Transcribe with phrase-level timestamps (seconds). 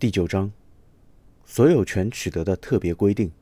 [0.00, 0.52] 第九章，
[1.44, 3.32] 所有权取得的特别规定。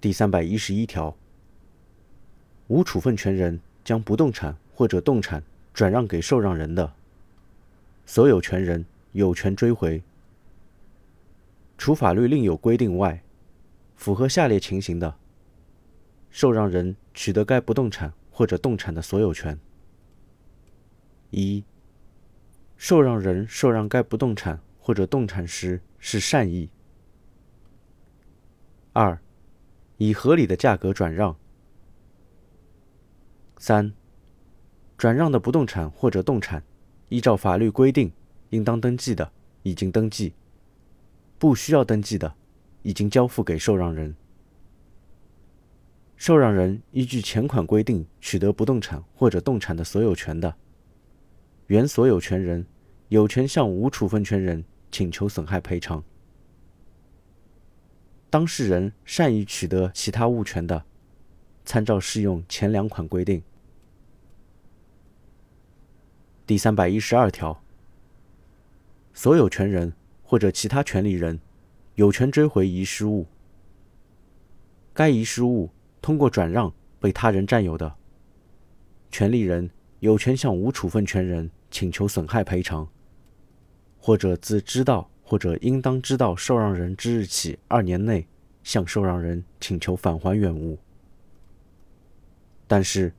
[0.00, 1.16] 第三百一十一条，
[2.68, 5.42] 无处分权人将不动产或者动产
[5.74, 6.92] 转让给受让人的，
[8.04, 10.00] 所有权人有权追回。
[11.76, 13.24] 除法律另有规定外，
[13.96, 15.16] 符合下列情形的，
[16.30, 19.58] 受让人取得该不动产或者动产的所有权：
[21.30, 21.64] 一、
[22.76, 26.68] 受让人受让该不动产或者动产时是善意；
[28.92, 29.18] 二、
[29.96, 31.36] 以合理的价格转让；
[33.58, 33.92] 三、
[34.96, 36.62] 转让的不动产或者动产
[37.08, 38.12] 依照法律规定
[38.50, 40.34] 应当登记的，已经登记。
[41.38, 42.34] 不需要登记的，
[42.82, 44.14] 已经交付给受让人。
[46.16, 50.54] 受让人依据前款规定取得不动产或者动产的所有权的，
[51.66, 52.64] 原所有权人
[53.08, 56.02] 有权向无处分权人请求损害赔偿。
[58.28, 60.84] 当事人善意取得其他物权的，
[61.64, 63.42] 参照适用前两款规定。
[66.46, 67.62] 第三百一十二条，
[69.12, 69.92] 所有权人。
[70.28, 71.38] 或者其他权利人
[71.94, 73.28] 有权追回遗失物。
[74.92, 75.70] 该遗失物
[76.02, 77.94] 通过转让被他人占有的，
[79.08, 82.88] 权利人有权向无处分权人请求损害赔偿，
[84.06, 88.24] 或者自知道或者应当知道受让人之日起二年内
[88.62, 90.78] 向受让人请求返还原物。
[92.68, 93.12] 但是，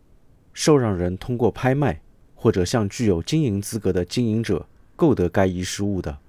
[0.54, 2.00] 受让人通过拍卖
[2.36, 4.66] 或者向具有经营资格的经营者
[4.96, 6.20] 购得该遗失物的。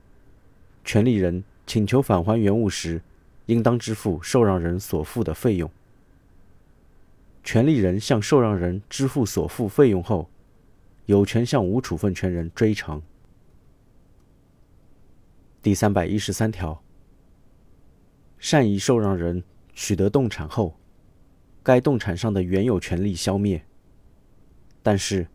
[0.85, 3.01] 权利人请求返还原物时，
[3.47, 5.71] 应当支付受让人所付的费用。
[7.45, 10.29] 权利人向受让人支付所付费用后，
[11.07, 13.01] 有权向无处分权人追偿。
[15.63, 16.83] 第三百一十三条，
[18.39, 19.43] 善意受让人
[19.75, 20.79] 取得动产后，
[21.63, 23.65] 该动产上的原有权利消灭，
[24.83, 25.29] 但是，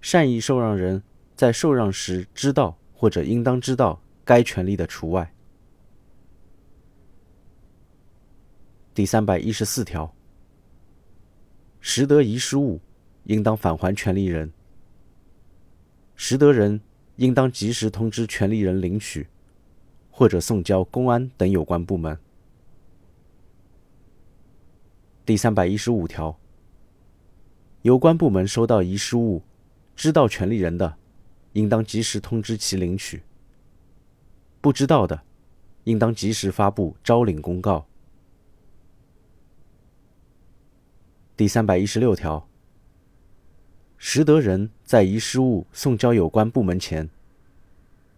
[0.00, 1.02] 善意受让人
[1.34, 4.02] 在受让时知道或者应当知道。
[4.24, 5.34] 该权利的除外。
[8.94, 10.14] 第三百一十四条，
[11.80, 12.80] 拾得遗失物，
[13.24, 14.52] 应当返还权利人。
[16.14, 16.80] 拾得人
[17.16, 19.26] 应当及时通知权利人领取，
[20.22, 22.16] 或者送交公安等有关部门。
[25.26, 26.38] 第三百一十五条，
[27.80, 29.42] 有关部门收到遗失物，
[29.96, 30.96] 知道权利人的，
[31.54, 33.24] 应当及时通知其领取。
[34.60, 35.22] 不知道的，
[35.82, 37.84] 应当及时发布招领公告。
[41.36, 42.46] 第三百一十六条，
[43.98, 47.10] 拾得人在遗失物送交有关部门前，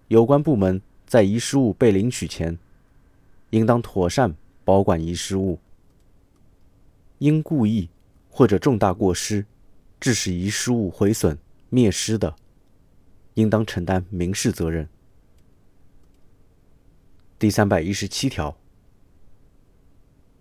[0.09, 2.59] 有关部门在遗失物被领取前，
[3.51, 4.35] 应当妥善
[4.65, 5.59] 保管遗失物。
[7.19, 7.89] 因故意
[8.29, 9.47] 或者重大过失，
[10.01, 11.39] 致使遗失物毁损、
[11.71, 12.35] 灭失的，
[13.35, 14.89] 应当承担民事责任。
[17.39, 18.57] 第三百一十七条，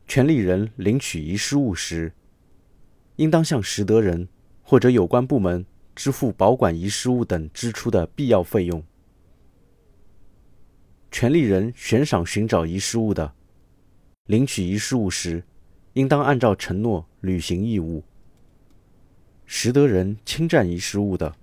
[0.08, 2.14] 权利人领取遗失物时，
[3.18, 4.28] 应当向拾得人
[4.64, 8.84] 或者有关部门支付保管遗失物等支出的必要费用。
[11.14, 13.32] 权利人悬赏寻找遗失物的，
[14.26, 15.44] 领取遗失物时，
[15.94, 18.04] 应当按照承诺履行义务。
[19.46, 21.36] 拾得人侵占遗失物的，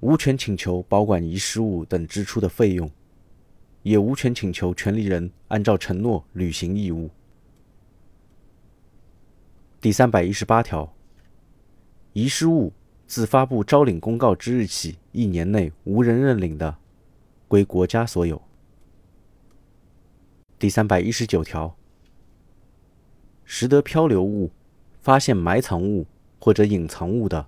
[0.00, 2.88] 无权请求保管遗失物等支出的费用。
[3.82, 7.08] 也无权请求权利人按照承诺履行义务。
[9.80, 10.94] 第三百一十八条，
[12.12, 12.70] 遗失物
[13.06, 16.76] 自发布招领公告之日起一年内无人认领的，
[17.48, 18.40] 归国家所有。
[20.64, 21.76] 第三百一十九条，
[23.44, 24.50] 拾得漂流物、
[24.98, 26.06] 发现埋藏物
[26.40, 27.46] 或者隐藏物的，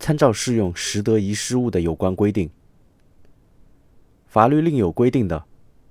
[0.00, 2.50] 参照适用拾得遗失物的有关规定。
[4.26, 5.44] 法律另有规定的，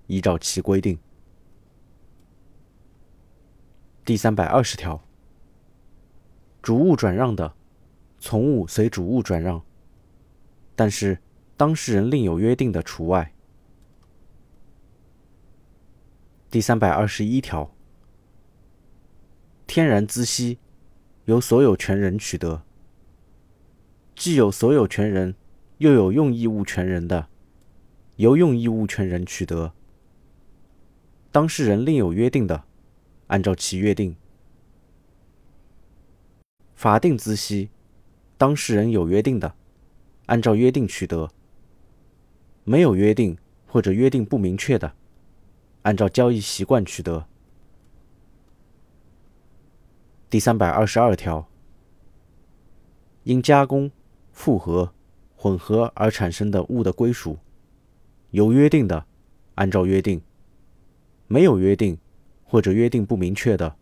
[0.08, 1.00] 依照其规定。
[4.04, 5.02] 第三百二十条，
[6.62, 7.54] 主物转让的，
[8.20, 9.64] 从物随主物转让，
[10.76, 11.20] 但是
[11.56, 13.32] 当事人另有约定的除外。
[16.50, 17.76] 第三百二十一条，
[19.68, 20.60] 天然资息
[21.26, 22.64] 由所有权人取得，
[24.16, 25.36] 既有所有权人，
[25.80, 27.28] 又有用益物权人的。
[28.16, 29.74] 由用益物权人取得，
[31.34, 32.64] 当事人另有约定的，
[33.28, 34.16] 按照其约定；
[36.74, 37.70] 法定孳息，
[38.38, 39.54] 当事人有约定的，
[40.28, 41.30] 按照约定取得；
[42.64, 44.96] 没有约定或者约定不明确的，
[45.88, 47.26] 按照交易习惯取得。
[50.30, 51.48] 第三百二十二条，
[53.24, 53.90] 因加工、
[54.34, 54.94] 复合、
[55.38, 57.38] 混合而产生的物的归属，
[58.32, 59.06] 有约定的，
[59.56, 60.20] 按照约定；
[61.28, 61.98] 没有约定
[62.44, 63.78] 或者约定不明确的，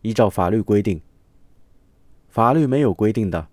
[0.00, 1.02] 依照法律规定。
[2.30, 3.48] 法律没有规定的，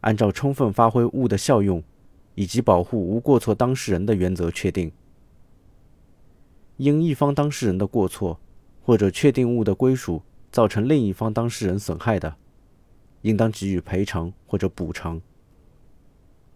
[0.00, 1.80] 按照充分发挥物的效用
[2.34, 4.90] 以及保护无过错当事人的原则确定。
[6.80, 8.40] 因一方当事人的过错
[8.80, 12.34] 或者确定物的归属造成另一方当事人损害的，
[13.20, 15.20] 应当给予赔偿或者补偿。